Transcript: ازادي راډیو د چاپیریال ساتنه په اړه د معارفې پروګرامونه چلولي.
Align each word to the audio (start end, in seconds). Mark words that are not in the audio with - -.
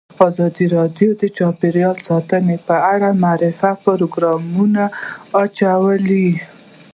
ازادي 0.27 0.65
راډیو 0.77 1.09
د 1.21 1.23
چاپیریال 1.37 1.97
ساتنه 2.07 2.55
په 2.67 2.75
اړه 2.93 3.07
د 3.13 3.19
معارفې 3.23 3.71
پروګرامونه 3.85 4.83
چلولي. 5.57 6.27